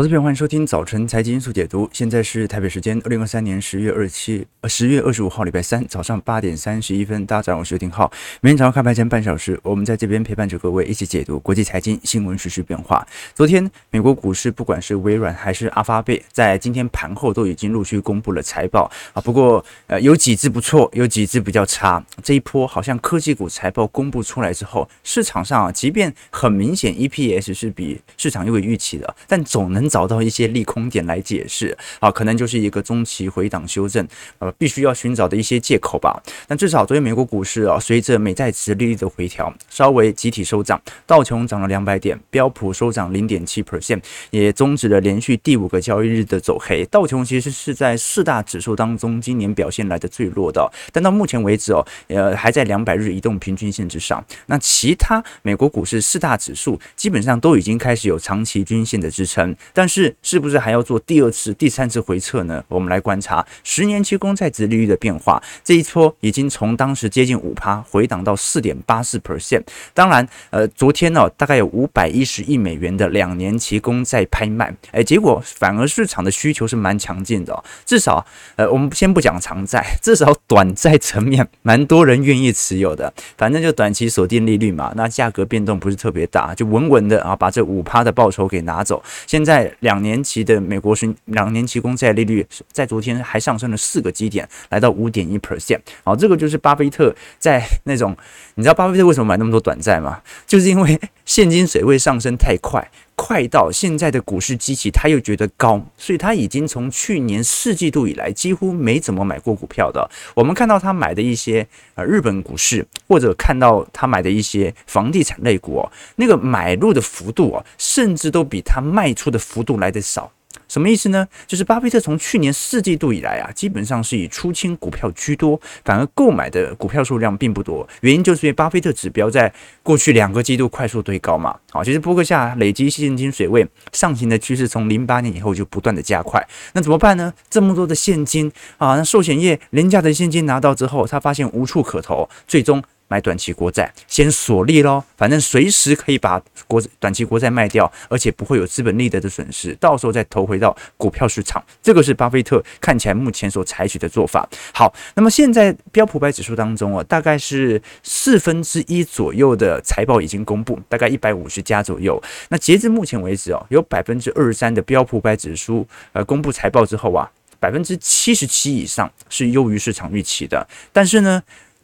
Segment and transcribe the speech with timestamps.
[0.00, 1.86] 投资朋友，欢迎收听早晨财经因素解读。
[1.92, 7.26] 现在是台北时间二零二三年十月二十七呃十月二十五号礼拜三早上八点三十一分。
[7.26, 8.10] 大家早上好，我是丁浩。
[8.40, 13.06] 每天早上开盘前半小时，我们在这边陪伴着各位一起解读国际财经新闻、时事变化。
[13.34, 19.20] 昨天美国股市不管是微软还是阿发贝，在今天盘后都已经陆续公布了财报啊。
[19.20, 22.02] 不过呃有几只不错，有几只比较差。
[22.22, 34.06] 这一波好像科技股财报公布出来之后，市场上啊，即便很明显 EPS 是比市场优于预期的，但总能找到一些利空点来解释啊，可能就是一个中期回档修正，
[34.38, 36.22] 呃，必须要寻找的一些借口吧。
[36.46, 44.00] 但至少昨天美国股市啊，随着美债殖利率的回调，稍微集体收涨，道琼涨了两百点，标普收涨零点七 percent，
[44.30, 46.84] 也终止了连续第五个交易日的走黑。
[46.86, 54.24] 道琼其实是在四大指数当中今年表现来的最弱的，但到目前为止哦，呃，还在两百日移动平均线之上。
[54.46, 60.14] 那其他美国股市四大指数基本上都已经开始有长期均线的支撑，但是。
[60.22, 62.62] 是不是还要做第二次、第三次回撤呢？
[62.68, 65.42] 我们来观察十年期公债殖利率的变化。
[65.64, 69.62] 这一波已经从当时接近五趴回档到四点八四 percent。
[69.92, 77.64] 当然，呃，昨天呢、哦，大概有五百一十亿美元的两年期公债拍卖，哎，结果反而市场的需求是蛮强劲的、哦。
[77.84, 83.12] 至少，呃，我们先不讲长债， 至少短债层面蛮多人愿意持有的。
[83.36, 89.02] 反正就短期锁定利率嘛，那价格变动不是特别大，就稳稳的啊，把这五趴的报酬给拿走。
[89.26, 90.20] 现在两年。
[90.22, 95.80] 期的美国十两年期公债利率在昨天还上升了四个基点，来到五点一 percent。
[96.04, 98.16] 好，这个就是巴菲特在那种，
[98.54, 100.20] 你知道巴菲特为什么买那么多短债吗？
[100.46, 101.00] 就是因为
[101.30, 110.10] 现金水位上升太快，快到现在的股市机器他又觉得高，所以他已经从去年四季度以来几乎没怎么买过股票的。
[110.34, 111.64] 我们看到他买的一些
[111.94, 120.32] 呃日本股市，或者看到他买的一些房地产类股哦，那个买入的幅度哦，甚至都比他卖出的幅度来得少。
[120.70, 121.26] 什么意思呢？
[121.48, 127.86] 就是巴菲特从去年四季度以来啊，基本上是以出清股票居多，反而购买的股票数量并不多。
[128.02, 129.52] 原因就是因为巴菲特指标在
[129.82, 131.58] 过去两个季度快速堆高嘛。
[131.72, 136.40] 好，其实波克夏累积现金水位上行的趋势，从零八年以后就不断的加快。
[136.74, 137.34] 那怎么办呢？
[137.50, 142.80] 这么多的现金啊，那寿险业廉价的现金拿到之后，他发现无处可投，最终。
[143.10, 151.60] 买短期国债，先锁利喽，反正随时可以把国短期国债卖掉，而且不会有资本利得的损失，到时候再投回到股票市场。
[151.82, 154.48] 这个是巴菲特看起来目前所采取的做法。
[154.72, 162.22] 好，那么现在标普百指数当中啊，大概是四分之一左右的财报已经公布，大概一百五十家左右。
[162.50, 167.28] 那截至目前为止哦，有百分之二十三的标普百指数呃公布财报之后啊，
[167.58, 171.42] 百分之七十七以上是优于市场预期的，但是呢。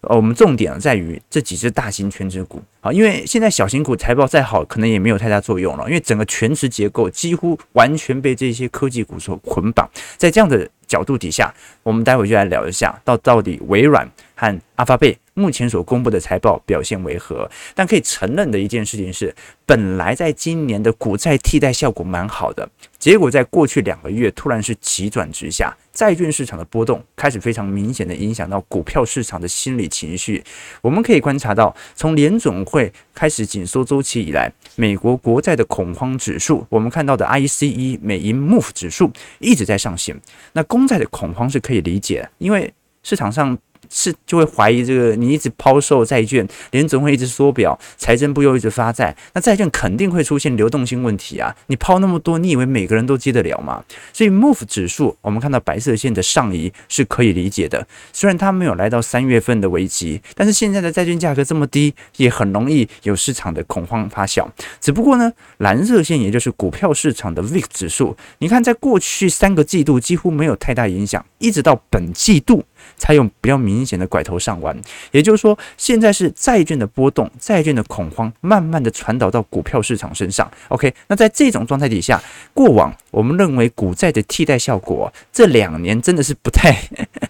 [0.08, 9.88] 呃，我们重点在于这几只大型全值股啊，因为现在小型股财报再好，可能也没有太大作用了，因为整个全值结构几乎完全被这些科技股所捆绑。
[10.16, 11.52] 在这样的角度底下，
[11.82, 17.48] 我们待会就来聊一下，到到底微软和阿发贝目前所公布的财报表现为何？
[17.74, 19.34] 但可以承认的一件事情是，
[19.66, 22.66] 本来在今年的股债替代效果蛮好的，
[22.98, 30.42] 结果在过去两个月突然是急转直下，债券市场的波动开始非常明显的影响到股票市场的心理情绪。
[30.80, 40.18] 我们可以观察到，从联总会开始紧缩周期以来，美国国债的恐慌指数，我们看到的 ICE 美银 MOVE 指数一直在上行。
[40.54, 42.72] 那公债的恐慌是可以理解，因为
[43.02, 43.58] 市场上。
[43.90, 51.54] 是就会怀疑这个，你一直抛售债券，联总会一直缩表，财政部又一直发债，那债券肯定会出现流动性问题啊！
[51.66, 53.84] 你抛那么多，你以为每个人都接得了吗？
[54.12, 57.86] 所以 MOVE 指数，我们看到白色线的上移是可以理解的。
[58.12, 64.46] 虽然它没有来到三月份的危机，但是现在的债券价格这么低，也很容易有市场的恐慌发酵。
[64.80, 72.64] 只不过呢，蓝色线也就是股票市场的 VIX 指数，你看在过去三个季度几乎没有太大影响，一直到本季度。
[72.96, 74.76] 才有比较明显的拐头上弯，
[75.10, 80.50] 也就是说，现在是债券的波动、债券的恐慌，慢慢的传导到股票市场身上。
[80.68, 82.22] OK，那在这种状态底下，
[82.54, 86.76] 过往我们认为股债的替代效果，这两年真的是不太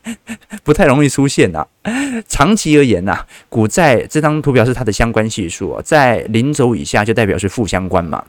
[0.62, 1.66] 不太容易出现的。
[2.28, 8.24] 长期而言呐，股债这张图表是它的相关系数，在零轴以下就代表是负相关嘛，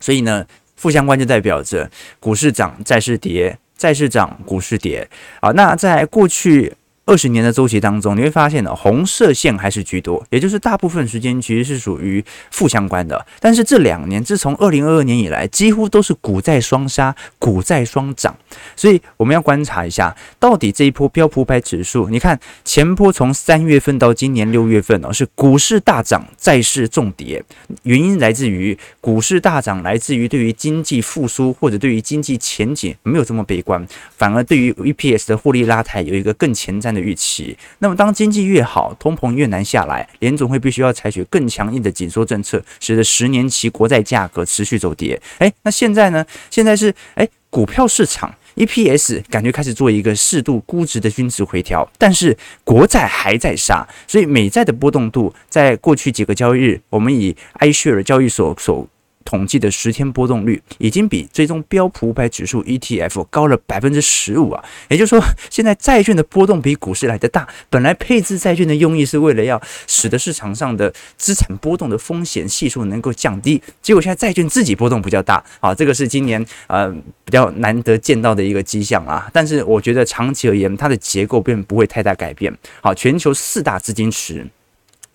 [0.00, 3.58] 所以呢，负相关就代表着股市涨，债市跌。
[3.76, 5.08] 债市涨，股市跌
[5.40, 5.50] 啊。
[5.52, 6.72] 那在过去
[7.06, 13.24] 二十年的周期当中，你会发现呢，红色线还是居多，也就是大部分时间其实是属于负相关的。
[13.38, 18.36] 但是这两年，自从二零二二年以来，几乎都是股债双杀，股债双涨。
[18.74, 27.40] 所以我们要观察一下，到底这一波标普百指数，你看前波从三月份到今年六月份哦，是股市大涨，债市重跌，
[27.84, 33.86] 原因来自于股市大涨，来自于对于经济复苏或者对于经济前景没有这么悲观，
[34.16, 45.20] 反而对于 EPS 的获利拉抬有一个更前瞻的预期，那么当经济越好，通膨越难下来，联总会必须要采取更强硬的紧缩政策，使得十年期国债价格持续走跌。
[45.38, 46.24] 诶，那现在呢？
[46.50, 58.86] 现在是诶，股票市场 EPS 感觉开始做一个适度估值的均值回调，但是国债还在杀，所以美债的波动度在过去几个交易日，我们以 iShare 交易所所
[59.26, 64.64] 统计的十天波动率已经比追踪标普五百指数 ETF 高了百分之十五啊！
[64.88, 67.46] 也就是说，现在债券的波动比股市来得大。
[67.68, 75.74] 本来配置债券的用意是为了要使得市场上的资产波动的风险系数能够降低，结果现在债券自己波动比较大啊！
[75.74, 76.88] 这个是今年呃
[77.24, 79.28] 比较难得见到的一个迹象啊！
[79.32, 82.56] 但是我觉得长期而言，它的结构并不会太大改变。
[82.80, 84.46] 好，全球四大资金池：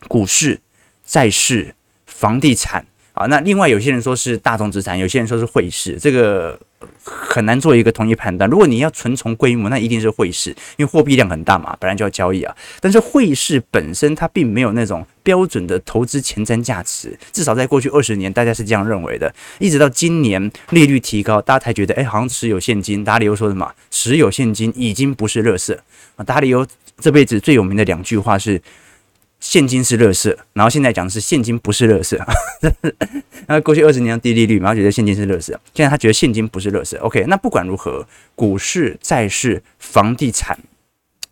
[0.09, 0.59] 股市、
[1.05, 1.73] 债市、
[2.05, 2.85] 房地产。
[3.13, 6.57] 啊，那另外有些人说是大众资产，有些人说是汇市，这个
[6.97, 8.49] 很难做一个统一判断。
[8.49, 12.55] 如果你要纯从规模，那一定是汇市，因为货币量很大嘛，本来就要交易啊。
[12.79, 19.31] 但是汇市本身它并没有那种标准的投资前瞻价值，至少在过去二十年，大家是这样认为的。
[19.59, 23.03] 一直到今年利率提高，大家才觉得，哎，好像持有现金。
[23.03, 23.69] 达里欧说什么？
[23.89, 25.77] 持有现金已经不是乐色
[26.15, 26.23] 啊。
[26.23, 26.65] 达里欧
[26.99, 28.61] 这辈子最有名的两句话是。
[29.41, 32.17] 现金是垃圾，然后现在讲的是现金不是垃圾。
[33.47, 36.97] 那过去二十年的低利率，然后觉得现金是垃圾，现在他觉得现金不是垃圾。
[36.99, 40.57] OK，那不管如何，股市、债市、房地产，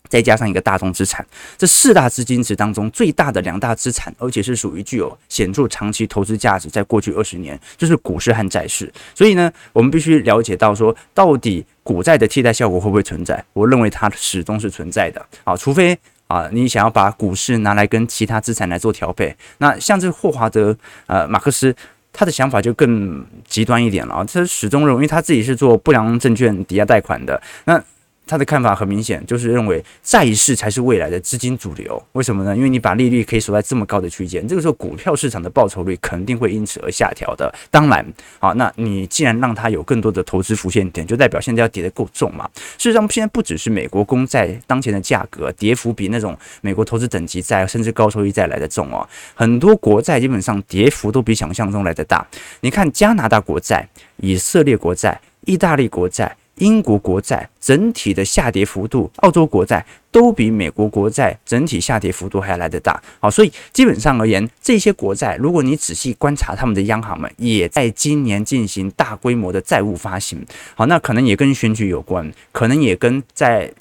[0.08, 1.24] 再加上一个大宗资产，
[1.56, 8.92] 这四大资金池当中最大的两大资产，而且是属于具有显著长期投资价值，在过去二十年就是股市和债市。
[9.14, 13.42] 所以呢，我们必须了解到说，到底股债的替代效果会不会存在？
[13.52, 15.24] 我认为它始终是存在的。
[15.44, 15.96] 啊，除非。
[16.30, 21.74] 啊，你想要把股市拿来跟其他资产来做调配，那像这个霍华德呃马克思
[22.12, 27.82] 他的想法就更极端一点了啊，他始终认为，因为他自己是做不良证券抵押贷款的，那。
[28.30, 32.00] 他的看法很明显，就是认为债市才是未来的资金主流。
[32.12, 32.56] 为什么呢？
[32.56, 37.52] 因为你把利率可以锁在这么高的区间，这个时候股票市场的报酬率肯定会因此而下调的。
[37.72, 38.06] 当然，
[38.38, 42.48] 好，那你既然让它有更多的投资浮现点，就代表现在要跌得够重嘛。
[42.78, 49.04] 事实上，现在不只是美国公债当前的价格跌幅比那种美国投资等级债甚至高收益债来得重哦，
[49.34, 52.24] 很多国债基本上跌幅都比想象中来得大。
[52.60, 53.88] 你看加拿大国债、
[54.18, 56.36] 以色列国债、意大利国债。
[56.60, 63.02] 英国国债整体的下跌幅度，澳洲国债都比美国国债整体下跌幅度还要来得大。
[63.18, 70.46] 好，所以基本上而言，这些国债，如果你仔细观察他们的央行们，也在今年进行大规模的债务发行。
[70.74, 73.72] 好，那可能也跟选举有关，可能也跟在。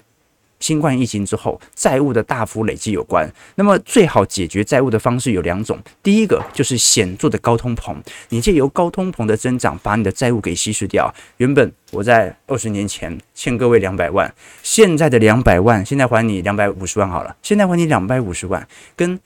[0.59, 3.29] 新冠疫情之后，债务的大幅累积有关。
[3.56, 5.79] 那么，最好解决债务的方式有两种。
[6.03, 7.95] 第一个就是显著的高通膨，
[8.29, 11.13] 你借由高通膨的增长，把你的债务给稀释掉。
[11.38, 17.35] 原本我在二十年前欠各位两百万，现在的两百万，现在还你两百五十万好了。
[17.41, 19.19] 现在还你两百五十万，跟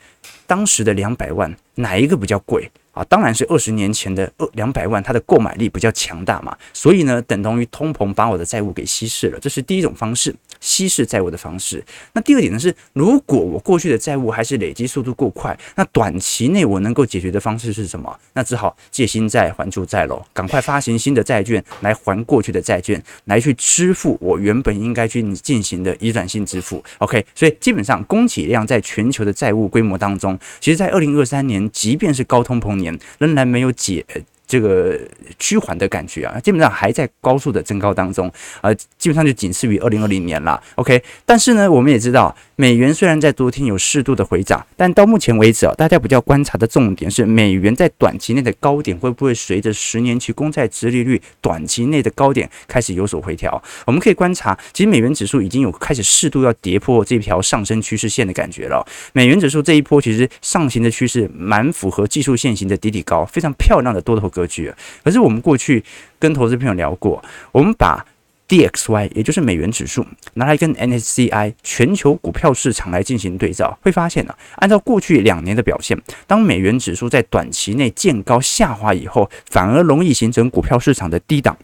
[0.46, 2.72] 当时的两百万，哪一个比较贵？
[2.94, 11.84] 啊，当然是二十年前的二两百万，它的购买力比较强大嘛，所以呢，等同于通膨把我的债务给稀释了，这是第一种方式，稀释债务的方式。
[12.14, 18.16] 那第二点呢是，如果我过去的债务还是累积速度过快，那短期内我能够解决的方式是什么？
[18.34, 26.84] 那只好借新债还旧债喽，赶快发行新的债券来还过去的债券，来去支付我原本应该去进行的移转性支付。
[27.00, 32.83] OK，所以基本上供给量在全球的债务规模当中，其实在二零二三年，即便是高通膨。
[33.20, 34.06] 仍然没有解。
[34.46, 35.00] 这个
[35.40, 38.32] 趋缓的感觉啊，基本上还在高速的增高当中，
[38.62, 40.62] 呃，基本上就仅次于二零二零年了。
[40.76, 53.62] OK，但是呢，我们也知道，美元虽然在昨天有适度的回涨，但到目前为止啊，大家比较观察的重点是，美元在短期内的高点会不会随着十年期公债殖利率短期内的高点开始有所回调？
[53.86, 58.86] 我们可以观察，其实美元指数已经有开始适度要跌破这条上升趋势线的感觉了。
[59.14, 64.44] 美元指数这一波其实上行的趋势蛮符合技术线型的底底高，非常漂亮的多头格。
[64.44, 64.74] 格局，
[65.04, 65.84] 可是我们过去
[66.18, 68.04] 跟投资朋友聊过，我们把
[68.50, 75.96] DXY 也就是美元指数拿来跟 NSCI 全球股票市场来进行对照，会发现呢，按照过去两年的表现，
[76.28, 81.56] 当美元指数在短期内见高下滑以后，反而容易形成股票市场的低档。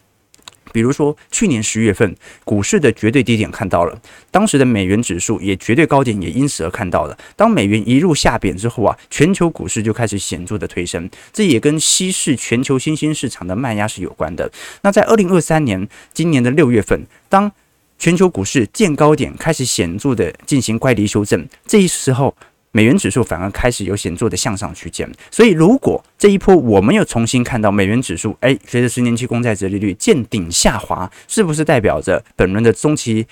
[0.71, 3.99] 比如说，去年十月份股市的绝对低点看到了，
[4.31, 7.17] 当时的美元指数也绝对高点也因此而看到了。
[7.35, 14.51] 当美元一路下贬之后啊，全球股市就开始显著的推升，这也跟稀释全球新兴市场的卖压是有关的。
[14.81, 17.51] 那在二零二三年今年的六月份，当
[17.97, 22.35] 全球股市见高点开始显著的进行乖离修正，这一时候。
[22.71, 33.25] 美元指数反而开始有显著的向上区间，所以如果这一波我们又重新看到美元指数，哎，随着十年期公债殖利率见顶下滑，是不是代表着本轮的中期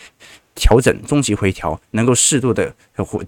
[0.56, 2.74] 调整、中期回调能够适度的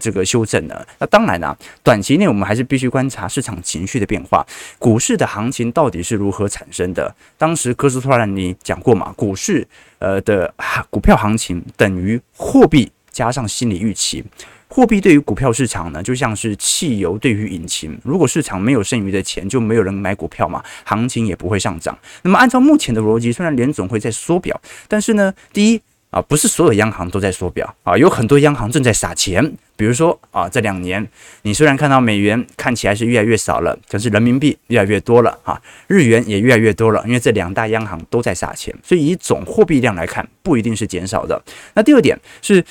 [0.00, 0.84] 这个修正呢？
[0.98, 4.44] 那当然啦，短期内我们还是必须观察市场情绪的变化，
[4.80, 7.14] 股市的行情到底是如何产生的？
[7.38, 9.64] 当时科斯托兰尼讲过嘛，股市
[10.00, 10.52] 呃的
[10.90, 14.24] 股票行情等于货币加上心理预期。
[14.72, 17.98] 货币对于股票市场呢，就像是汽油对于引擎。
[18.04, 21.98] 如果市场没有剩余的钱，就没有人买股票嘛，行情也不会上涨。
[22.22, 29.52] 那么按照目前的逻辑，虽然联总会在缩表，但是呢，第一啊，不是所有央行都在缩表啊，有很多央行正在撒钱。
[29.74, 31.04] 比如说啊，这两年
[31.42, 41.42] 你虽然看到美元看起来是越来越少了，可是人民币越来越多了啊，日元也越来越多了，因为这两大央行都在撒钱，所以以总货币量来看，不一定是减少的。
[41.74, 42.64] 那第二点是。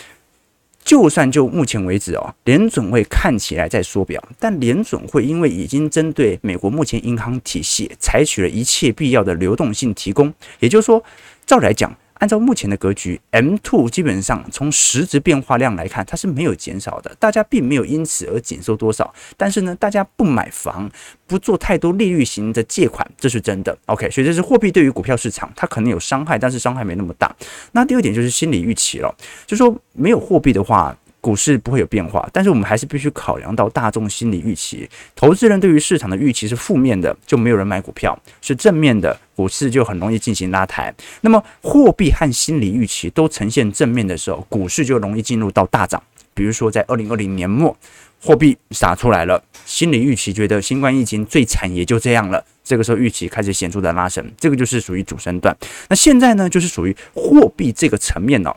[0.89, 11.03] 就算就目前为止哦，联准会看起来在缩表，但联准会因为已经针对美国目前银行体系采取了一切必要的流动性提供，也就是说，
[11.45, 11.95] 照来讲。
[12.19, 19.13] 按照目前的格局，M two 基本上从实质变化量来看，它是没有减少的，大家并没有因此而减收多少。
[19.35, 20.89] 但是呢，大家不买房，
[21.25, 23.77] 不做太多利率型的借款，这是真的。
[23.87, 27.33] OK，所以这是货币对于股票市场，它可能有伤害，但是伤害没那么大。
[27.71, 29.15] 那第二点就是心理预期了，
[29.47, 30.95] 就说没有货币的话。
[31.21, 34.89] 股市不会有变化，但是我们还是必须考量到大众心理预期。
[35.15, 40.93] 投资人对于市场的预期是负面的，就没有人买股票；是正面的，股市就很容易进行拉抬。
[41.21, 46.01] 那么货币和心理预期都呈现正面的时候，股市就容易进入到大涨。
[46.33, 47.75] 比如说在二零二零年末，
[48.21, 55.55] 货币撒出来了，心理预期觉得新冠疫情最惨也就这样了，这个时候预期开始显著的拉升，这个就是属于主升段。
[55.89, 58.55] 那现在呢，就是属于货币这个层面呢、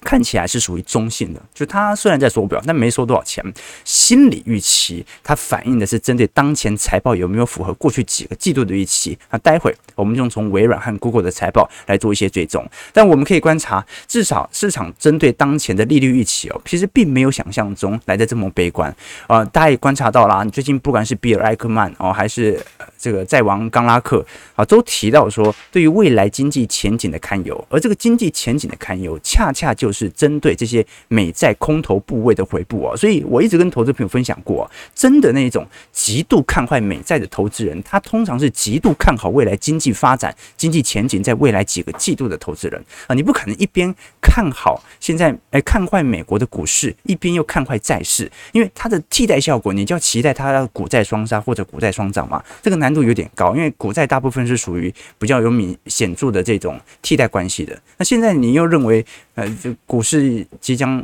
[0.00, 3.44] 看起来是属于中性的，就它虽然在缩表，但没收多少钱。
[3.84, 9.18] 心理预期它反映的是针对当前财报有没有符合过去几个季度的预期。
[9.30, 12.64] 那待会我们就从微软和 Google 的财报来做一些追踪。
[12.92, 18.88] 但我们可以观察，至少市场针对当前的利率预期哦，其实并没有想象中来的这么悲观
[19.26, 19.46] 啊、呃。
[19.46, 22.64] 大家也观察到了，最近不管是比尔艾克曼哦，还是
[22.96, 24.24] 这个债王冈拉克
[24.54, 29.87] 啊，都提到说对于未来经济前景的堪忧，而这个经济前景的堪忧，恰恰就。
[29.88, 42.84] 就是针对这些美债空头部位的回补哦，所以我一直跟投资朋友分享过，真的那种极度看坏美债的投资人，他通常是极度看好未来经济发展、经济前景在未来几个季度的投资人。
[43.06, 43.94] 啊，你不可能一边
[44.28, 59.04] 看好现在哎看坏美国的股市，一边又看坏债市，因为它的替代效果，你就要期待它要股债双杀或者股债双涨嘛，这个难度有点高，因为股债大部分是属于比较有明显著的这种替代关系的，那现在你又认为
[59.34, 59.74] 呃就。
[59.86, 61.02] 股市即将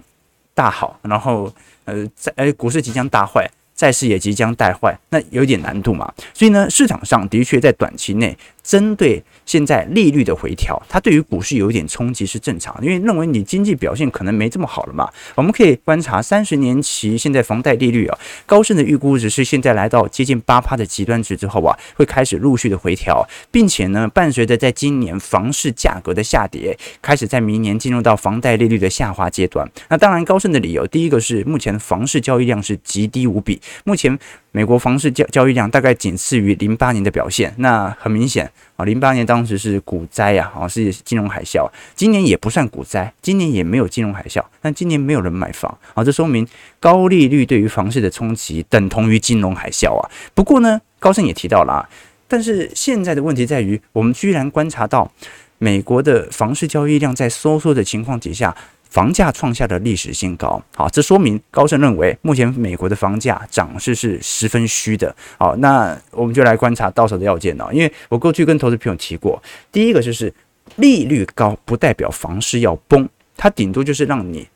[0.53, 1.51] 大好，然后
[1.85, 6.13] 呃，在呃，股市即将大坏，债市也即将带坏，那有点难度嘛。
[6.33, 8.37] 所以呢，市场上的确在短期内。
[8.65, 15.07] 针对现在利率的回调，它对于股市有一点冲击是正常，因为认为你经济表现可能没这么好了嘛。
[15.35, 29.71] 我们可以观察三十年期现在房贷利率啊，高盛的预估值是现在来到接近八趴的极端值之后啊，会开始陆续的回调，并且呢，伴随着在今年房市价格的下跌，开始在明年进入到房贷利率的下滑阶段。
[29.91, 34.19] 那当然，高盛的理由，第一个是目前房市交易量是极低无比，目前
[34.53, 38.51] 美国房市交交易量大概仅次于零八年的表现，那很明显。
[38.77, 41.71] 啊，零八年当时是股灾呀，啊，是金融海啸。
[41.95, 46.45] 今年也不算股灾，今年也没有金融海啸，但今年没有人买房啊，这说明
[46.81, 50.11] 高利率对于房市的冲击等同于金融海啸啊。
[50.35, 51.89] 不过呢，高盛也提到了啊，
[52.27, 55.13] 但是现在的问题在于，我们居然观察到
[55.59, 58.57] 美国的房市交易量在收缩的情况底下。
[58.95, 65.13] 房价创下的历史新高，好，这说明高盛认为目前美国的房价涨势是十分虚的。
[65.37, 67.69] 好，那我们就来观察到手的要件了。
[67.73, 70.33] 因为我过去跟投资朋友提过，第一个就是
[70.77, 74.47] 利率高不代表房市要崩，它顶多就是让你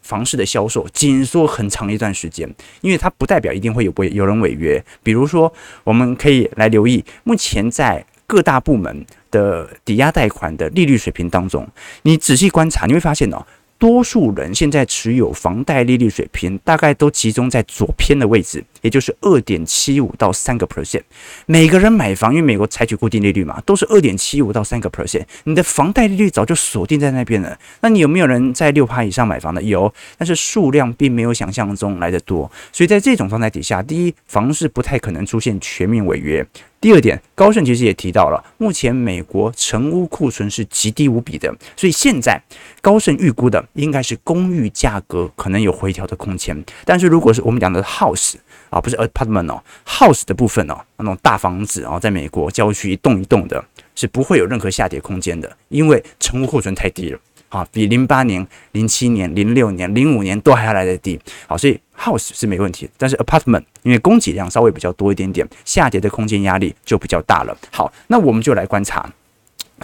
[0.00, 4.82] 房市的销售紧缩很长一段时间，因为它不代表一定会有违有人违约。
[5.02, 5.52] 比如说，
[5.84, 11.68] 我们可以来留意目前在各大部门的抵押贷款的利率水平当中，
[12.04, 13.44] 你仔细观察，你会发现哦。
[13.82, 21.02] 多数人现在持有房贷利率水平大概都集中在左偏的位置，也就是二点七五到三个 percent。
[21.46, 25.24] 每个人买房，因为美国采取固定利率嘛，都是二点七五到三个 percent。
[25.42, 27.58] 你的房贷利率早就锁定在那边了。
[27.80, 29.60] 那你有没有人在六趴以上买房的？
[29.60, 32.48] 有，但是数量并没有想象中来得多。
[32.70, 36.46] 所以在这种状态底下，第一，房市不太可能出现全面违约。
[36.82, 42.42] 第二点，高盛其实也提到了，目前美国成屋库存是极低无比的，所以现在
[42.80, 46.60] 高盛预估的应该是公寓价格可能有回调的空间。
[46.84, 48.34] 但是如果是我们讲的 house
[48.68, 57.18] 啊，不是 apartment 哦，house 的部分哦，那种大房子啊，在美国郊区一栋一栋的，是不会有任何下跌空间的，因为成屋库存太低了。
[57.48, 61.20] 啊，比零八年、零七年、零六年、零五年都还要来得低。
[61.46, 67.56] 好，所以 house 是没问题，但是 apartment 因为供给量稍微比较多一点点，下跌的空间压力就比较大了。
[67.70, 69.10] 好，那我们就来观察。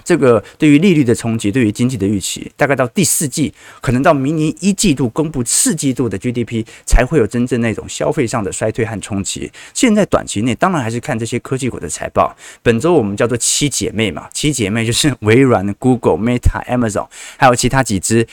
[0.04, 9.50] 这个对于利率的冲击，对于经济的预期，大概到第四季，可能到明年一季度公布四季度的 GDP，才会有真正那种消费上的衰退和冲击。
[9.74, 12.32] 现在短期内，当然还是看这些科技股的财报。
[12.62, 18.24] 本周我们叫做七姐妹嘛，七姐妹就是微软、Google、Meta、Amazon，还有其他几只，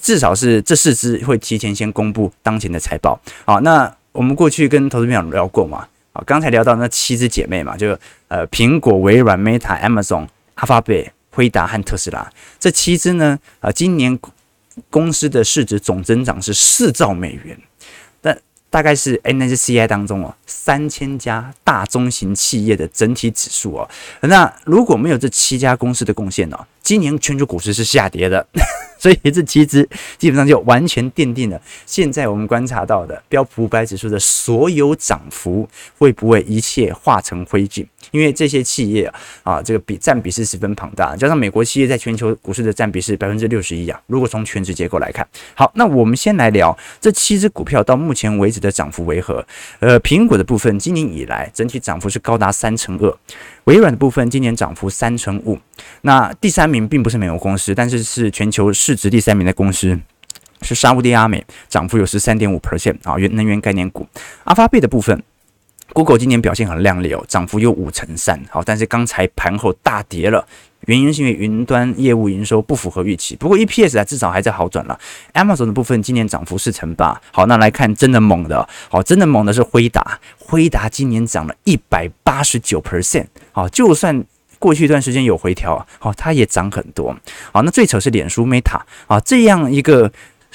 [0.00, 3.20] 至少是这四只会提前先公布当前的财报。
[3.44, 10.26] 好，那我们过去跟投资朋友聊过嘛，啊，刚才聊到那七只姐妹嘛，就呃苹果、微软、Meta、Amazon。
[10.56, 12.30] 阿法贝、辉达和特斯拉
[12.60, 14.16] 这七只呢，啊，今年
[14.90, 17.58] 公司的市值总增长是四兆美元，
[18.20, 23.90] 但大概是 NSCI 当中哦三千家大中型企业的整体指数哦。
[24.20, 28.46] 那如果没有这七家公司的贡献呢，今年全球股市是下跌的。
[29.02, 35.68] 所以这七只基本上就完全奠定了现在我们观察到的标普五百指数的所有涨幅
[35.98, 37.84] 会不会一切化成灰烬？
[38.12, 44.00] 因为这些企业啊，这个比占比是十分庞大，加上美国企业在全球股市的占比是百分之六十一啊。
[44.06, 49.44] 如果从权值结构来看，好，那我们先来聊这七只股票到目前为止的涨幅为何？
[49.80, 53.18] 呃，苹果的部分今年以来整体涨幅是高达三成二。
[53.64, 55.58] 微软的部分今年涨幅三成五，
[56.00, 59.98] 那第三名并不是美国公司，但是是全球市值第三名的公司，
[60.62, 64.06] 是沙乌地阿美，涨幅有十三点五 percent 啊，原能源概念股。
[64.44, 65.22] 阿发贝的部分
[65.92, 70.46] ，Google 今年表现很亮丽哦，涨幅有五成三，好，但是刚才盘后大跌了。
[70.86, 74.98] 原因是因为云端业务营收不符合预期，不过 EPS 啊至少还在好转了。
[75.34, 84.24] Amazon 的部分今年涨幅四成八，好，那来看真的猛的，好，真的猛的是辉达，辉达今年涨了一百八十九 percent，好，就算
[84.58, 87.16] 过去一段时间有回调啊，好，它也涨很多。
[87.52, 90.10] 好，那最丑是脸书 Meta 啊，这样一个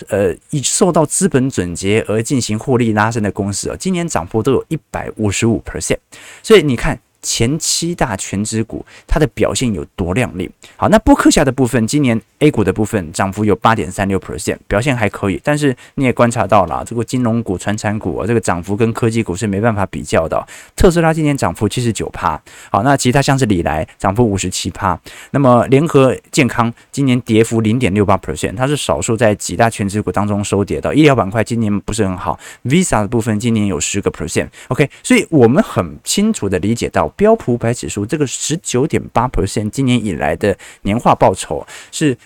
[0.09, 5.99] 呃以受到资本总结而进行获利拉升的公司啊，今年涨幅都有一百五十五 percent，
[6.43, 6.99] 所以你看。
[7.27, 10.49] 前七大全值股，它的表现有多亮丽？
[10.77, 15.37] 好，那波克下的部分，今年 A 股的部分涨幅有八点三六 percent，表现还可以。
[15.43, 20.41] 但是你也观察到了，这个金融股、传产股啊，这个涨幅跟科技股是没办法比较的。
[20.73, 24.97] 特斯拉今年涨幅七十九趴，好，那其他像是礼来涨幅五十七趴，
[25.31, 30.95] 那么联合健康今年跌幅零点六八 percent，它是少数在几大权值股当中收跌的。
[30.95, 34.47] 医疗板块今年不是很好，Visa 的部分今年有十个 percent。
[34.69, 37.11] OK，所以我们很清楚的理解到。
[37.17, 42.17] 标普五百指数这个十九点八 percent 今年以来的年化报酬是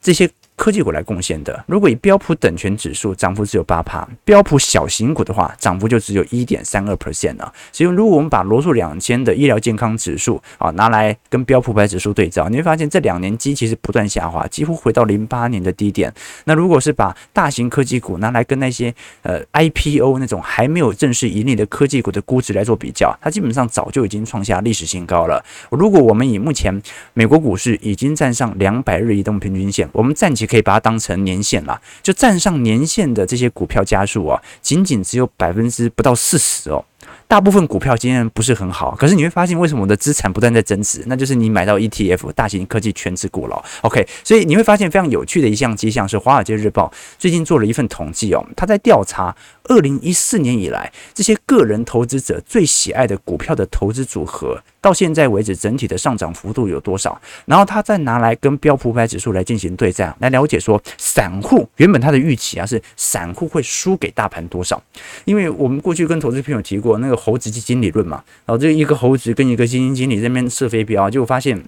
[0.00, 0.30] 这些。
[0.58, 7.52] 科技股来贡献的，如果以标普等权指数涨幅只有八趴，标普小型股的话涨幅就只有一点三二 percent 了。
[7.70, 16.12] 所以，如果我们把罗素两千的医疗健康指数啊拿来跟标普百指数对照，你会发现这两年基期是不断下滑，几乎回到零八年的低点。
[16.44, 18.92] 那如果是把大型科技股拿来跟那些
[19.22, 25.40] 呃 IPO 那种还没有正式盈利的科技股的估值来做比较，它基本上早就已经创下历史新高了。
[25.70, 26.82] 如果我们以目前
[27.14, 30.47] 美国股市已经站上两百日移动平均线，我们暂且。
[30.48, 36.84] 可以把它当成年限了，就站上年限的这些股票加数啊，仅仅只有百分之不到四十哦。
[37.26, 41.04] 大部分股票今天不是很好，可是你会发现为什么我的资产不断在增值？
[41.06, 43.64] 那就是你买到 ETF 大型科技全值股了。
[43.82, 49.34] OK，所以你会发现非常有趣的一项迹象是，《华尔街日报》最近做了一份统计哦，他在调查
[49.68, 57.20] 二零一四年以来这些个人投资者最喜爱的股票的投资组合，到现在为止整体的上涨幅度有多少？
[57.44, 64.82] 然后他再拿来跟标普五百指数来进行对战，来了解说散户原本他的预期啊是散户会输给大盘多少？
[65.24, 67.18] 因为我们过去跟投资朋友提过那个。
[67.28, 71.62] 猴子基金理论嘛，然后这一个猴子跟一个基金经理这边射飞镖，结果发现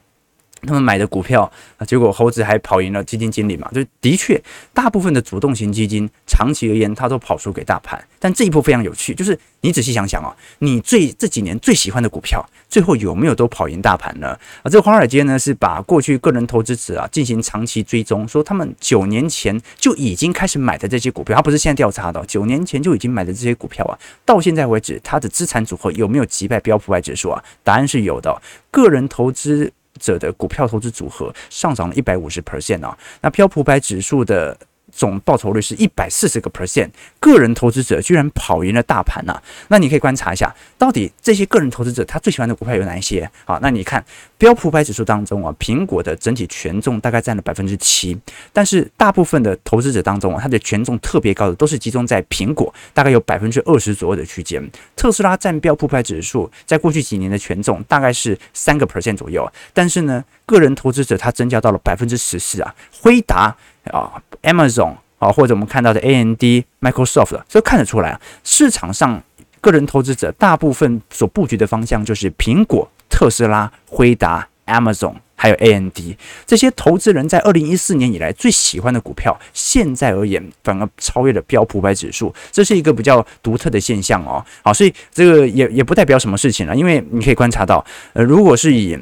[0.63, 3.71] 他们买的股票啊，结果猴子还跑赢了基金经理嘛？
[3.75, 4.41] 就的确，
[4.73, 8.03] 大部分的主动型基金长期而言，它都跑输给大盘。
[8.19, 14.29] 但这一波非常有趣，就是你仔细想想啊，你最这几年最喜欢的股票，最后有没有都跑赢大盘呢？
[14.63, 27.43] 啊，这华尔街呢是把过去个人投资者啊进行长期追踪，说他们九年前就已经开始买的这些股票，他不是现在调查的，九年前就已经买的这些股票啊，到现在为止，它的资产组合有没有击败标普五百指数啊？
[27.65, 34.57] 答案是有的，个人投资者的股票投资组合上涨了一百五十 percent 啊，那标普百指数的
[34.93, 39.41] 总报酬率是一百四十个 percent，个人投资者居然跑赢了大盘呐！
[39.69, 43.31] 那你可以观察一下，到底这些个人投资者他最喜欢的股票有哪一些？
[43.45, 44.05] 好，那你看
[44.37, 48.19] 标普五百指数当中啊，苹果的整体权重大概占了百分之七，
[48.53, 54.63] 但是大部分的投资者当中啊，它的权重特别高的都是集中在苹果，大概有百分之二十左右的区间。
[54.97, 63.57] 特斯拉占标普五百指数在过去几年的权重大概是三个 percent 左右，但是呢，个人投资者他增加到了百分之十四啊，辉达。
[63.85, 66.43] 啊，Amazon 啊，或者我们看到的 AMD、
[66.81, 69.23] Microsoft，这看得出来，市场上
[69.61, 75.99] 个人投资者大部分所布局的方向就是苹果、特斯拉、辉达、Amazon，还有 AMD
[76.47, 84.45] 这些投资人在二零一四年以来最喜欢的股票，现在而言反而超越了标普百指数，这是一个比较独特的现象哦。
[84.63, 88.99] 好，所以这个也也不代表什么事情了，因为你可以观察到，呃，如果是以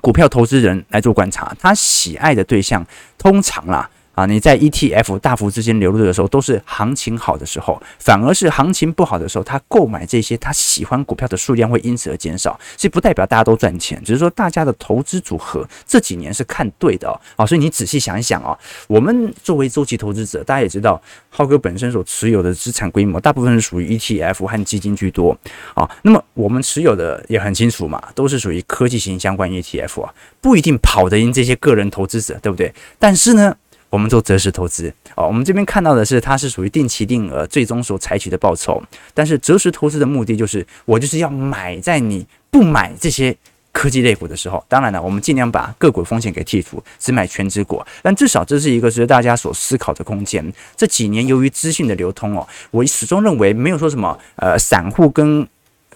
[0.00, 2.84] 股票投资人来做观察，他喜爱的对象
[3.18, 3.88] 通常啦。
[4.16, 12.58] 啊，你在 ETF 大幅资金流入的时候，都是行情好的时候，反而是行情不好的时候，他购买这些他喜欢股票的数量会因此而减少。
[12.78, 17.20] 所以不代表大家都赚钱，只是说大家的投资组合这几年是看对的哦。
[17.36, 18.56] 啊，所以你仔细想一想啊，
[18.88, 20.98] 我们作为周期投资者，大家也知道，
[21.28, 25.36] 浩哥本身所持有的资产规模大部分是属于 ETF 和基金居多
[25.74, 25.86] 啊。
[26.00, 32.72] 那么我们持有的也很清楚嘛，都是属于科技型相关 ETF 啊，不一定跑得赢这些个人投资者，对不对？
[32.98, 33.54] 但是呢，
[33.88, 38.82] 我们做择时投资哦，我们这边看到的是它是属于定期定额最终所采取的报酬，
[39.14, 43.34] 但是择时投资的目的就是我就是要买在你不买这些
[43.72, 44.62] 科技类股的时候。
[44.68, 47.82] 当然了，我们尽量把个股风险给剔除，只买全职股。
[48.02, 50.52] 但至少这是一个值得大家所思考的空间。
[50.76, 55.46] 这几年由于资讯的流通哦，我始终认为没有说什么呃散户跟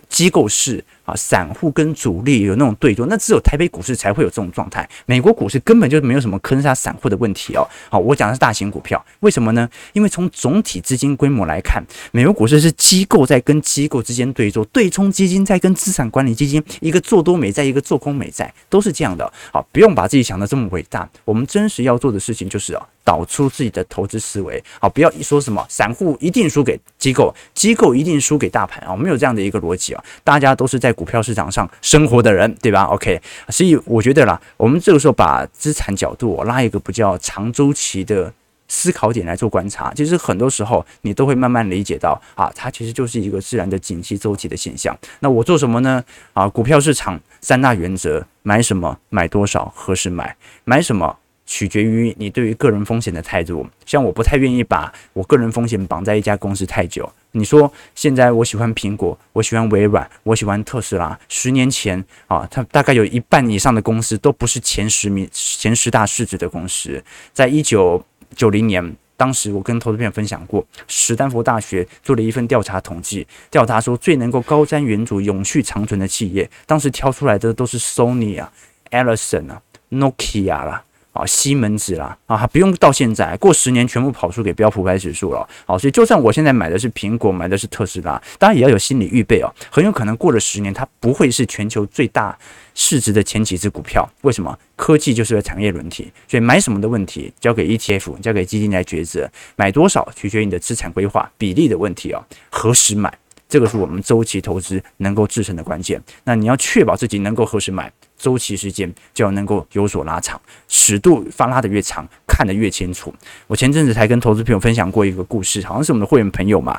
[0.09, 0.85] 机构是。
[1.16, 4.88] 散户跟主力有那种对坐，那只有台北股市才会有这种状态。
[5.07, 7.66] 美国股市根本就没有什么坑杀散户的问题哦。
[7.90, 9.68] 好，我讲的是大型股票，为什么呢？
[9.92, 19.31] 因为从总体资金规模来看，美国股市是机构在跟机构之间对坐，对冲基金在跟资产管理基金，一个做多美债，一个做空美债，都是这样的。
[19.53, 21.09] 好，不用把自己想得这么伟大。
[21.25, 24.62] 我们真实要做的事情就是啊，导出自己的投资思维。
[24.81, 30.05] 好，不要一说什么散户一定输给机构，机构一定输给大盘啊，没有这样的一个逻辑啊。
[30.23, 30.94] 大家都是在。
[31.01, 33.18] 股票市场上生活的人，对吧？OK，
[33.49, 38.31] 所以我觉得啦，我们这个时候把资产角度拉一个比较长周期的
[38.68, 44.94] 思考点来做观察，其实很多时候你都会慢慢理解到啊，它其实就是一个自然的景气周期的现象。
[45.20, 46.05] 那我做什么呢？
[46.35, 50.37] 啊，股票市场三大原则：买什么、买多少、何时买。
[50.64, 51.16] 买什么？
[51.51, 57.13] 取决于你对于个人风险的态度，像我不太愿意把我个人风险绑在一家公司太久。
[57.33, 61.19] 你说现在我喜欢苹果，我喜欢微软，我喜欢特斯拉。
[61.29, 67.03] 十年前啊，它大概有一半以上的公司都不是前十名、前十大市值的公司。
[67.33, 68.01] 在一九
[68.37, 78.53] 九零年，当时我跟投资朋友分享过，史丹佛大学做了一份调查统计，调查说最能够高瞻远瞩、永续长存的企业，当时挑出来的都是 Sony 啊、
[78.93, 79.61] Ericsson 啊、
[79.91, 80.85] Nokia 啦。
[81.12, 85.49] 啊，西门子啦，啊，还不用到现在，过十年全部跑输给标普百指数了。
[85.66, 89.53] 好，所以就算我现在买的是苹果，买的是特斯拉，当然也要有心理预备哦。
[89.70, 92.38] 很有可能过了十年，它不会是全球最大
[92.75, 94.09] 市值的前几只股票。
[94.23, 94.57] 为什么？
[94.77, 99.31] 科技就是个产业轮替，所以买什么的问题交给 ETF，交给基金来抉择。
[99.57, 102.25] 买多少取决于你的资产规划比例的问题哦。
[102.51, 103.12] 何时买？
[103.49, 106.01] 这个是我们周期投资能够制胜的关键。
[106.23, 107.92] 那你要确保自己能够何时买。
[108.20, 113.12] 周期时间就要能够有所拉长，尺度发拉得越长，看得越清楚。
[113.46, 116.78] 我前阵子才跟投资朋友分享过一个故事，好像是我们的会员朋友嘛。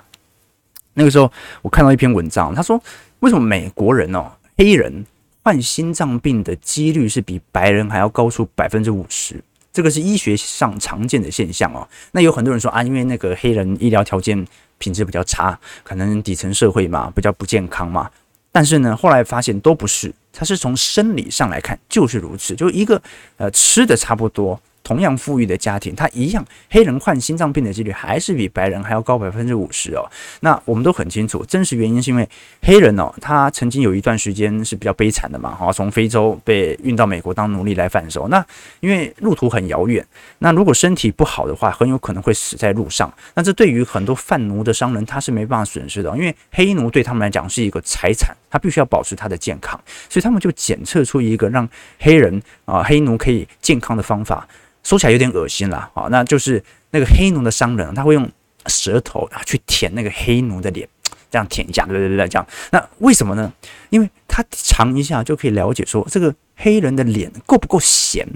[0.93, 1.31] 那个时候
[1.63, 2.81] 我看到一篇文章，他说
[3.21, 5.05] 为什么美国人哦，黑人
[5.43, 9.43] 患心脏病的几率是比白人还要高出百分之五十？
[9.73, 11.87] 这个是医学上常见的现象哦。
[12.11, 14.45] 那有很多人说啊，因为那个黑人医疗条件
[14.77, 18.11] 品质比较差，可能底层社会嘛，比较不健康嘛。
[18.51, 23.01] 但是呢，后来发现都不是，它是从生理上来看就是如此，就一个
[23.37, 30.03] 呃吃的差不多，同样富裕的家庭，他一样黑人患心脏病的几率还是比白人还要高百分之五十哦。
[30.41, 32.27] 那我们都很清楚，真实原因是因为
[32.61, 38.27] 黑人哦，他曾经有一段时间是比较悲惨的嘛，哈，从非洲被运到美国当奴隶来贩售。
[38.27, 38.43] 那
[38.79, 40.05] 因为路途很遥远，
[40.39, 43.13] 那如果身体不好的话，很有可能会死在路上。
[43.35, 54.47] 那这对于很多贩奴的商人，他是没办法损失的，因为黑奴对他们来讲是一个财产，他必须要保持他的健康，所以他们就检测出一个让黑人啊黑奴可以健康的方法。
[54.83, 58.29] 说起来有点恶心了，啊，那就是那个黑奴的商人，他会用
[58.65, 60.89] 舌头啊去舔那个黑奴的脸，
[61.29, 62.45] 这样舔一下，对对对，这样。
[62.71, 63.53] 那为什么呢？
[63.91, 68.27] 因为他尝一下就可以了解说这个黑人的脸够不够咸。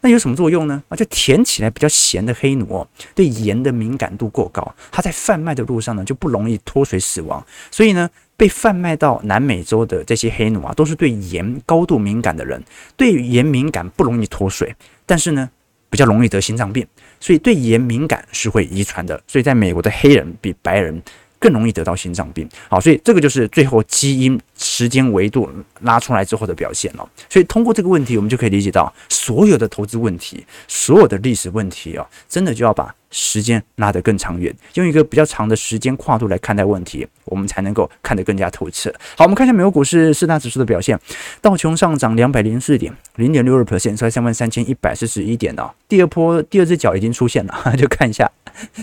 [0.00, 0.82] 那有什么作用呢？
[0.88, 7.46] 啊，就舔起来比较咸的黑奴哦，对盐的敏感度过高，他在贩卖的路上呢就不容易脱水死亡。
[7.70, 8.08] 所以呢，
[8.40, 12.62] 被贩卖到南美洲的这些黑奴啊，都是对盐高度敏感的人，
[12.96, 14.74] 对盐敏感不容易脱水，
[15.04, 15.50] 但是呢。
[15.92, 16.86] 比较容易得心脏病，
[17.18, 19.20] 所以对盐敏感是会遗传的。
[19.26, 21.02] 所以在美国的黑人比白人
[21.40, 22.48] 更容易得到心脏病。
[22.68, 25.50] 好，所以这个就是最后基因时间维度
[25.80, 27.08] 拉出来之后的表现了。
[27.28, 32.94] 所以通过这个问题，我们就可以理解到，所有的投资问题，所有的历史问题啊，真的就要把。
[33.12, 38.88] 时间拉得更长远，用一个比较长的时间跨度来看待问题，我们才能够看得更加透彻。
[39.16, 40.96] 好，我们看一下美国股市四大指数的表现，
[41.40, 45.68] 道琼上涨两百零四点，零点六二 percent，收在三万三千一百四十一点哦。
[45.88, 48.30] 第二波第二只脚已经出现了， 就看一下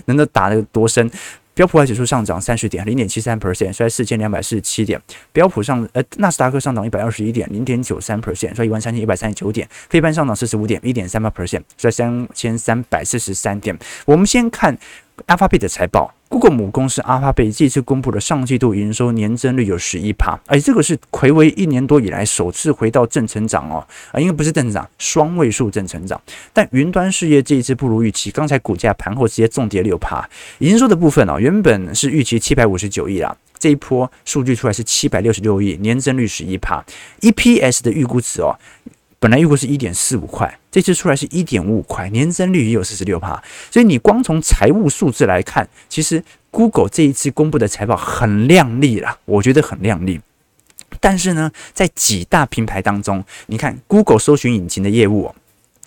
[0.07, 1.09] 能够打得多深。
[1.57, 5.01] 标普指数上涨三十点，零点七三 percent，收在四千两百四十七点。
[5.33, 9.67] 标普上呃，纳斯达克上涨一百二十一点，零点九三 percent，收一万三千一百三十九点。
[9.89, 13.75] 非半上涨四十五点，一点三八 percent，收三千三百四十三点。
[14.05, 14.77] 我们先看。
[15.25, 26.21] Alphabet 的财报，Google 母公司 Alphabet 这次公布的上季度营收年增率有十一趴，哎，这个是睽违一年多以来首次回到正成长哦，啊，应该不是正成长，双位数正成长。
[26.53, 30.23] 但云端事业这一次不如预期，刚才股价盘后直接重跌六趴。
[30.59, 36.81] 营收的部分哦，原本是预期七百五十九亿啦，这一波数据出来是七百六十六亿，年增率十一趴。
[37.21, 38.55] EPS 的预估值哦。
[39.19, 43.41] 本来预估是一点四五块，这次出来是一点五五块，年增率也有四十六趴。
[43.71, 50.21] 所以你光从财务数字来看，其实 Google 这一次公布的财报很亮丽啦，我觉得很亮丽。
[50.99, 55.33] 但是呢，在几大平台当中，你看 Google 搜寻引擎的业务，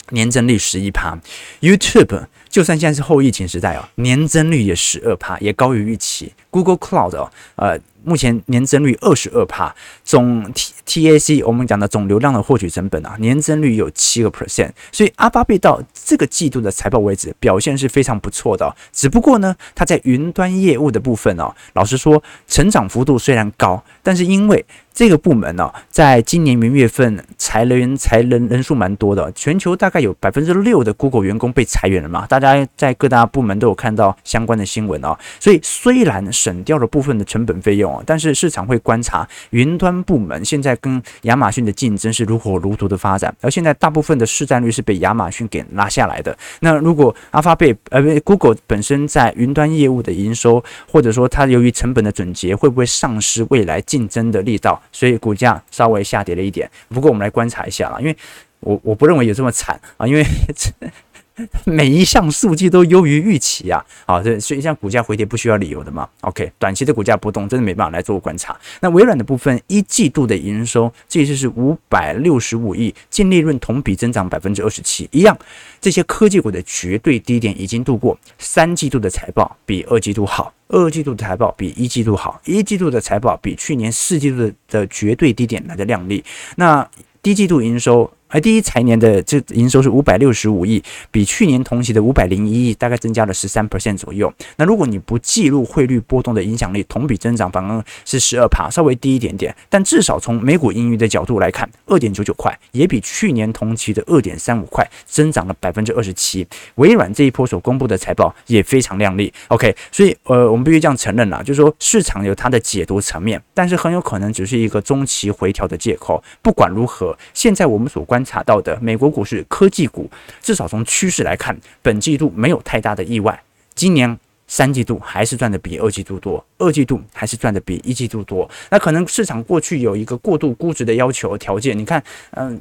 [0.08, 1.16] 年增率十一趴
[1.60, 6.32] ，YouTube 就算现在是后疫情时代哦，年增率也十二趴，也高于预期。
[6.50, 7.78] Google Cloud 哦，呃。
[8.04, 18.74] 目前年增率二十二趴，总 T T A C 我们讲的总流量的获取成本啊，年增率有七个 percent，所以阿巴贝到这个季度的财报为止表现是非常不错的。
[18.92, 24.64] 只不过呢，它在云端业务的部分哦，老实说，成长幅度虽然高，但是因为
[25.00, 38.04] 这个部门呢，在今年元月份裁员裁人人数蛮多的，全球大概有百分之六的 Google 员工被裁员了嘛，大家在各大部门都有看到相关的新闻啊，所以虽然省掉了部分的成本费用啊。
[38.04, 46.36] 但是市场会观察云端部门现在跟亚马逊的竞争是如火如荼的发展，而现在大部分的市占率是被亚马逊给拿下来的。
[46.60, 54.78] 那如果阿发贝呃不 Google 本身在云端业务的营收，或者说它由于成本的总结，会不会丧失未来竞争的力道？
[54.92, 56.70] 所以股价稍微下跌了一点。
[56.88, 58.16] 不过我们来观察一下啦，因为
[58.60, 60.24] 我我不认为有这么惨啊，因为。
[61.64, 63.82] 每一项数据都优于预期啊！
[64.04, 68.54] 好，这所以像股价回跌不需要理由的嘛？OK，短期的股价波动真的没办法来做观察。
[68.80, 75.34] 那微软的部分一季度的营收这次是五百六十五亿，净利润同比增长百分之二十七，一样。
[75.80, 86.24] 这些科技股的绝对低点已经度过，三季度的财报比二季度好，二季度的财报比一季度好，一季度的财报比去年四季度的绝对低点来的靓丽。
[86.56, 86.88] 那
[87.22, 88.10] 低季度营收。
[88.30, 94.32] 而第一财年的这营收是五百六十五亿，比去年同期的五百零一亿大概增加了十三 percent 左右。
[94.56, 99.54] 那如果你不计入汇率波动的影响力，同比增长反而是十二趴，稍微低一点点。
[99.68, 106.46] 但至少从每股盈余的角度来看，二点九九块也比去年同期的二点三五块增长了百分之二十七。
[106.76, 109.32] 微软这一波所公布的财报也非常亮丽。
[109.48, 116.22] OK，所以呃，我们必须这样承认啦，就是说市场有它的解读层面，但是很有可能只是一个中期回调的借口。
[116.40, 120.10] 不管如何，现在我们所关观察到的美国股市科技股，
[120.42, 123.42] 至少从趋势来看，本季度没有太大的意外。
[123.74, 128.48] 今年三季度还是赚的比二季度多，二季度还是赚的比一季度多。
[128.70, 131.76] 那可能市场过去有一个过度估值的要求条件。
[131.78, 132.02] 你看，
[132.32, 132.60] 嗯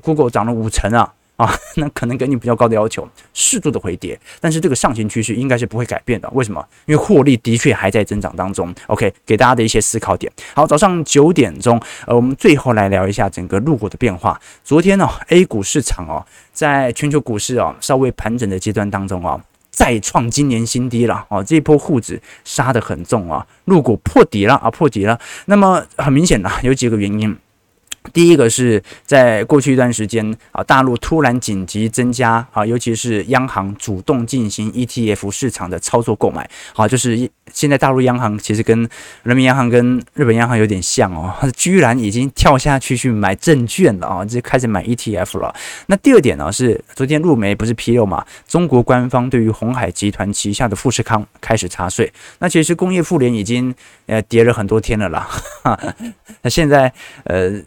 [0.00, 6.28] ，Google 涨了五成啊，啊， 那可能给你比较高的要求，适度的回跌，但是这个上行趋势应该是不会改变的。
[6.30, 6.66] 为什么？
[6.86, 8.74] 因为获利的确还在增长当中。
[8.86, 10.32] OK，给大家的一些思考点。
[10.54, 14.40] 好，早上九点钟，呃，我们最后来聊一下整个陆股的变化。
[14.64, 25.18] 昨天呢，哦，A 股市场哦，在全球股市哦稍微盘整的阶段当中哦，再创今年新低了哦，这一波沪指杀得很重啊，陆股破底了啊，破底了。
[25.44, 27.36] 那么很明显的有几个原因。
[28.12, 38.88] 第一个是在过去一段时间啊，大陆突然紧急增加啊，尤其是央行主动进行 ETF 市场的操作购买，好，就是现在大陆央行其实跟
[39.22, 45.54] 人民银行跟日本央行有点像哦， 居然已经跳下去去买证券了啊，就开始买 ETF 了。
[45.86, 53.74] 那第二点呢是昨天入媒不是披露嘛，中国官方对于鸿海集团旗下的富士康开始查税，那其实工业富联已经
[54.06, 55.28] 呃跌了很多天了啦，
[56.42, 56.92] 那现在
[57.24, 57.62] 呃。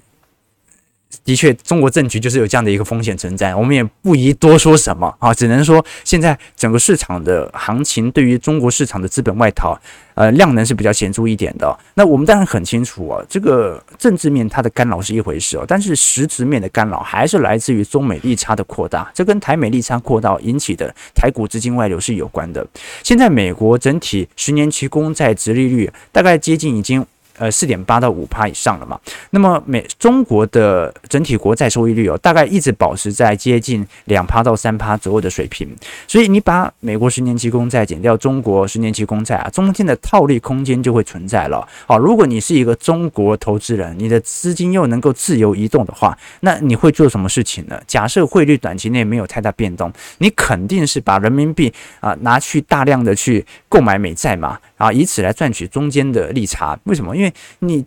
[1.23, 9.79] 的确，中国政局就是有这样的一个风险存在，我们也不宜多说什么啊，只能说现在整个市场的行情对于中国市场的资本外逃，
[10.15, 11.77] 呃，量能是比较显著一点的。
[11.93, 22.65] 那我们当然很清楚啊，这个政治面它的干扰是一回事哦，但是实质面的干扰还是来自于中美利差的扩大，这跟台美利差扩大引起的台股资金外流是有关的。
[23.03, 27.05] 现在美国整体十年期公债殖利率大概接近已经。
[27.39, 28.99] 呃，四点八到五趴以上了嘛？
[29.29, 35.73] 那么美中国的整体国债收益率哦，大概一直保持在接近两趴到三趴左右的水平。
[36.05, 41.65] 所以你把美国十年期公债减掉中国十年期公债啊，中间的套利空间就会存在了。
[41.87, 47.81] 好，如果你是一个中国投资人，你的资金又能够自由移动的话，那你会做什么事情呢？
[47.87, 54.59] 假设汇率短期内没有太大变动，你肯定是把人民币啊拿去大量的去购买美债嘛。
[54.75, 57.13] 啊，以此来赚取中间的利差，为什么？
[57.13, 57.28] 因为
[57.59, 57.85] 你。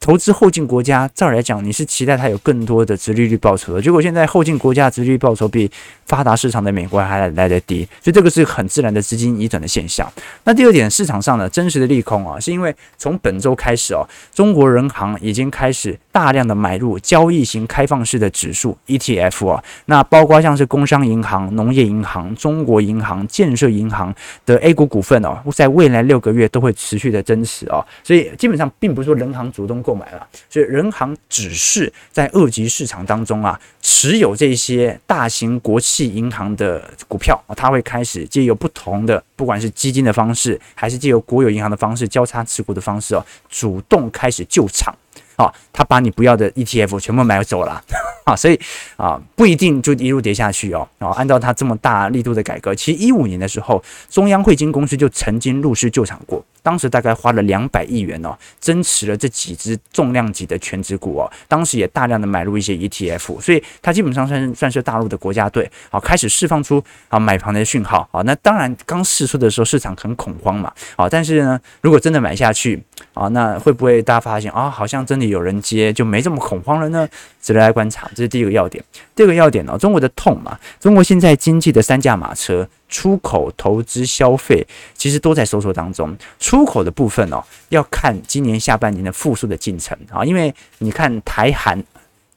[0.00, 3.82] 投资后进国家，照来讲，你是期待它有更多的殖利率报酬的。
[3.82, 5.68] 结果现在后进国家殖利率报酬比
[6.06, 10.10] 发达市场的美国还来得低，所以这个是很自然的资金移转的现象。
[10.44, 24.14] 那第二点，市场上呢，真实的利空啊，是因为从本周开始哦，中国人行已经开始大量的买入交易型开放式的指数 ETF 啊，那包括像是工商银行、农业银行、中国银行、建设银行
[24.46, 29.82] 的 A 股股份哦，在未来六个月都会持续的增持哦，所以基本上并不是说人行主动。
[29.88, 44.94] 购买了，所以人行只是在二级市场当中啊，持有这些大型国企银行的股票，它会开始借由不同的，不管是基金的方式，还是借由国有银行的方式交叉持股的方式哦，主动开始救场。
[45.36, 47.82] 啊，他把你不要的 ETF 全部买走了。
[48.28, 48.60] 啊，所以
[48.98, 50.86] 啊，不一定就一路跌下去哦。
[50.98, 68.06] 然后按照他这么大力度的改革，其实一五年的时候，中央汇金公司就曾经入市救场过，当时大概花了两百亿元哦，增持了这几只重量级的全值股哦，当时也大量的买入一些 ETF，所以它基本上算算是大陆的国家队，好，开始释放出啊买盘的讯号。
[68.12, 68.20] 啊。
[68.26, 72.82] 那当然刚试出的时候市场很恐慌嘛，啊，但是呢，如果真的买下去
[73.14, 75.24] 啊，那会不会大家发现啊，好像真的。
[75.28, 77.08] 有人接就没这么恐慌了呢，
[77.42, 78.10] 值得来观察。
[78.14, 78.82] 这是第一个要点。
[79.14, 86.16] 第二个要点呢，中国的痛嘛，中国现在经济的三驾马车，出口、投资、消费，其实都在收缩当中。
[86.38, 91.82] 出口的部分哦，要看今年下半年的复苏的进程啊，因为你看台韩。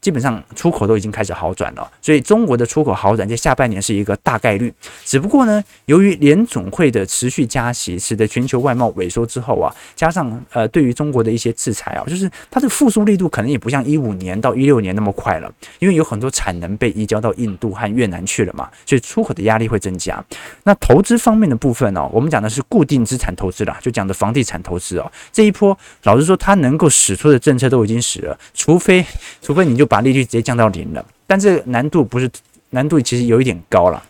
[0.02, 4.74] 基本上出口都已经开始好转了，所以中国的出口好转在下半年是一个大概率。
[5.04, 20.20] 只不过呢，由于联总会的持续加息，使得全球外贸萎缩之后啊，加上呃对于中国的一些制裁啊，就是它的复苏力度可能也不像一五年到一六年那么快了，因为有很多产能被移交到印度和越南去了嘛，所以出口的压力会增加。
[20.64, 25.08] 那投资方面的部分呢，我们讲的是固定资产投资啦，就讲的房地产投资哦。
[25.32, 29.06] 这一波老实说，它能够使出的政策都已经使了，除非
[29.40, 29.88] 除非你就。
[29.92, 32.26] 把利率直接降到零了，但这难度不是
[32.70, 34.02] 难度，其实有一点高了。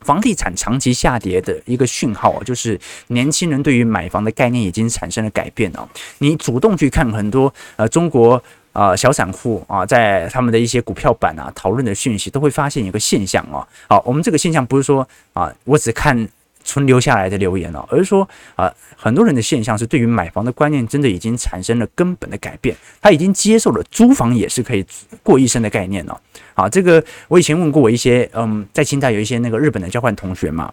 [0.00, 5.88] 房地产长期下跌的一个讯号，就是年轻人对于买房的概念已经产生了改变哦。
[6.18, 13.64] 你主动去看很多呃中国呃小散户啊，在他们的一些股票版啊讨论的讯息，都会发现一个现象哦。
[13.88, 16.28] 好，我们这个现象不是说啊，我只看。
[16.64, 24.84] 存留下来的留言哦，而是说啊，很多人的现象是对于买房的观念真的已经产生了根本的改变，他已经接受了租房也是可以
[25.22, 26.20] 过一生的概念了。
[26.54, 30.72] 好，这个我以前问过我一些嗯，在清大有一些那个日本的交换同学嘛，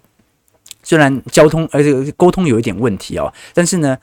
[0.84, 3.97] 虽然交通呃这个沟通有一点问题哦，但是呢。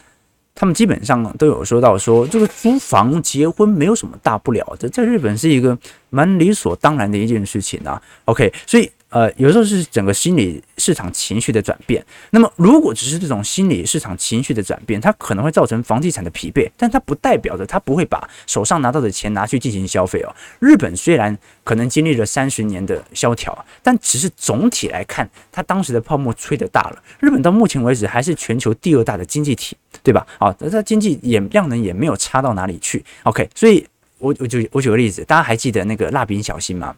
[0.59, 8.01] 他们基本上都有说到说，这个租房结婚没有什么大不了的，在日本是一个蛮理所当然的一件事情啊。
[8.25, 12.05] OK，所以呃，有时候是整个心理市场情绪的转变。
[12.31, 20.35] 那么，如果只是这种心理市场情绪的转变，它可能会造成房地产的疲惫，但它不代表着它不会把手上拿到的钱拿去进行消费哦。
[20.59, 27.03] 日本虽然可能经历了三十年的萧条，但只是总体来看，它当时的泡沫吹得大了。
[27.21, 30.27] 日本到目前为止还是全球第二大的经济体，对吧？
[30.39, 33.05] 啊，它经济也量能也没有差到哪里去。
[33.23, 33.87] OK，所以
[34.19, 36.95] 我我就我举个例子，大家还记得那个蜡笔小新吗？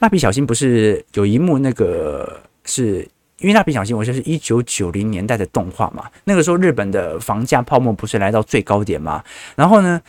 [0.00, 3.08] 蜡笔小新不是有一幕那个是
[3.38, 6.04] 因为蜡笔小新，我就是一九九零年代的动画嘛。
[6.24, 9.22] 那个时候日本的房价泡沫不是来到最高点嘛？
[9.56, 10.00] 然后呢，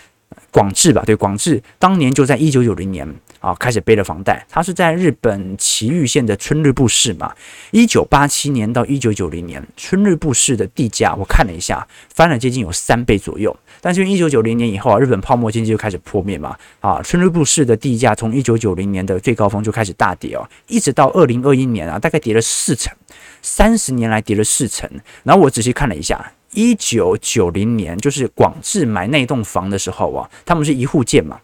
[0.51, 3.07] 广志吧，对，广志当年就在一九九零年
[3.39, 4.45] 啊开始背了房贷。
[4.49, 7.33] 他是在日本埼玉县的春日部市嘛。
[7.71, 13.55] 一九八七年到一九九零年，春日部市的地价我看了一下，翻了接近有三倍左右。
[13.81, 22.93] 但是因为一九九零年以后啊，日本泡沫经济就开始破灭嘛，啊，春日部市的地价从一九九零年的最高峰就开始大跌哦，一直到二零二一年啊，大概跌了四成，
[23.41, 24.89] 三十年来跌了四成。
[25.23, 31.39] 然后我仔细看了一下，一九九零年就是广志买那栋房的时候啊，他们是一户建嘛，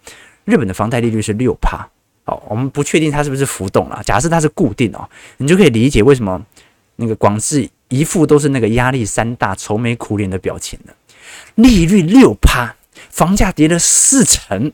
[0.45, 1.87] 日本的房贷利率是六趴，
[2.25, 6.41] 哦，我们不确定它是不是浮动了，假设它是固定哦，你就可以理解为什么
[6.95, 10.93] 那个广智一副都是那个压力山大、愁眉苦脸的表情了。
[11.55, 12.75] 利率六趴，
[13.09, 14.71] 房价跌了四成，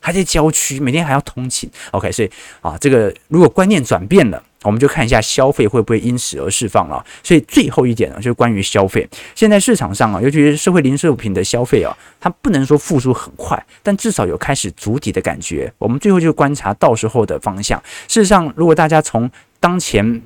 [0.00, 1.70] 还在郊区，每天还要通勤。
[1.92, 7.04] OK，所以啊，这个如果观念转变了，我们就看一下消费会不会因此而释放了。
[7.22, 9.08] 所以最后一点呢，就是关于消费。
[9.34, 15.72] 现在市场上啊，尤其是社会零售品的消费啊，它不能说复苏很快，但至少有开始筑底的感觉。
[15.78, 17.82] 我们最后就观察到时候的方向。
[18.08, 20.22] 事实上，如果大家从当前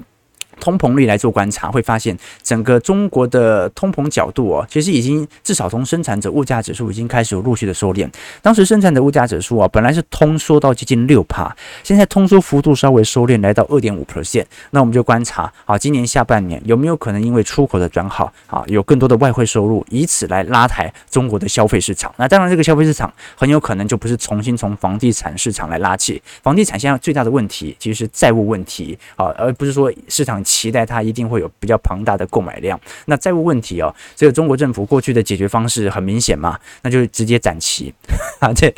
[0.60, 8.08] 通膨率来做观察，会发现整个中国的通膨角度哦，其实已经至少从生产者物价指数已经开始有陆续的收敛。
[8.42, 14.46] 当时生产者物价指数啊，本来是通缩到接近六趴，现在通缩幅度稍微收敛，来到二点五 percent。
[14.70, 22.12] 那我们就观察啊，今年下半年有没有可能因为出口的转好啊，有更多的外汇收入，以此来拉抬中国的消费市场。
[22.16, 26.20] 那当然，这个消费市场很有可能就不是重新从房地产市场来拉起。
[26.42, 30.42] 房地产现在最大的问题其实是债务问题啊，而不是说市场。
[30.46, 32.80] 期待它一定会有比较庞大的购买量。
[33.06, 37.92] 那债务问题哦，这个中国政府过去的解决方式很明显嘛，那就是直接展期。
[38.38, 38.72] 啊，这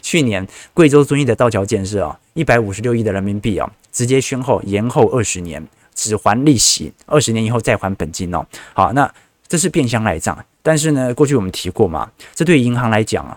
[0.00, 8.46] 去年贵州遵义的道桥建设哦，一百五十六亿的人民币哦，直接宣后延后二十年，只还利息，二十年以后再还本金哦。
[8.72, 9.12] 好，那
[9.48, 10.38] 这是变相赖账。
[10.62, 13.36] 但是呢，过去我们提过嘛，这对银行来讲啊。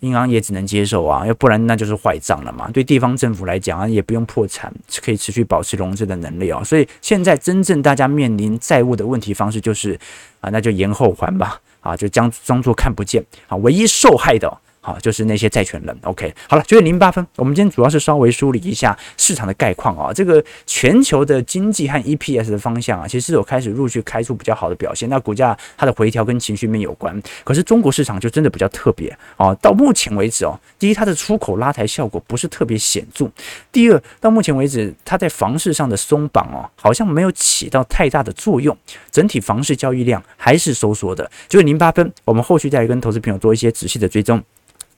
[0.00, 2.70] 银行也只能接受啊，要不然那就是坏账了嘛。
[2.70, 4.72] 对地方政府来讲啊，也不用破产，
[5.02, 6.62] 可以持续保持融资的能力啊。
[6.62, 9.98] 所以现在真正大家面临债务的问题方式就是
[10.40, 13.56] 啊，那就延后还吧，啊，就将装作看不见啊。
[13.56, 14.58] 唯一受害的。
[14.88, 15.96] 啊，就是那些债权人。
[16.02, 20.12] OK，好了，九点零八分，我们今天主要是稍微梳理一下市场的概况啊。
[20.12, 25.08] 这个全球的经济和 EPS 的方向啊，其实有开始陆续开出比较好的表现。
[25.08, 29.54] 那股价它的回调跟情绪面有关，可是中国市场就真的比较特别啊。
[29.56, 33.26] 到目前为止哦，第一，它的出口拉抬效果不是特别显著；
[33.70, 38.76] 第二，到目前为止，它在房市上的松绑哦，好像没有起到太大的作用。
[39.10, 41.28] 整体房市交易量还是收缩的。
[41.48, 44.42] 九点零八分，我们后续再跟投资朋友做一些仔细的追踪。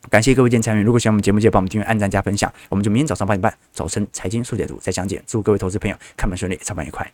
[0.09, 2.53] 感谢各位今天参与，如果喜欢我们节目，记得帮我们订阅、按赞、加分享。
[2.69, 5.23] 我们就明天早上八点半，早晨财经速解读再讲解。
[5.27, 7.11] 祝各位投资朋友开门顺利，操盘愉快。